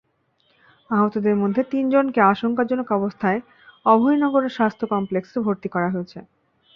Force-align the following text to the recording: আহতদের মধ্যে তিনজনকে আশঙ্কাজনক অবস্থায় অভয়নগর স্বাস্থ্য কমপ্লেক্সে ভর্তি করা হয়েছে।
আহতদের 0.89 1.35
মধ্যে 1.35 1.61
তিনজনকে 1.71 2.19
আশঙ্কাজনক 2.33 2.87
অবস্থায় 2.91 3.39
অভয়নগর 3.85 4.43
স্বাস্থ্য 4.49 4.85
কমপ্লেক্সে 4.87 5.39
ভর্তি 5.39 5.67
করা 5.69 5.89
হয়েছে। 5.89 6.19